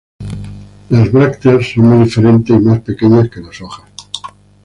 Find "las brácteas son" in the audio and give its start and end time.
0.89-1.85